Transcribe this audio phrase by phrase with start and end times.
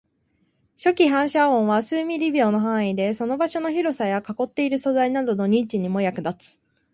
[0.77, 6.61] 初期反射音は数ミリ秒の範囲で、その場所の広さや囲っている素材などの認知にも役立つ